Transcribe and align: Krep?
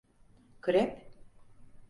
Krep? 0.61 0.97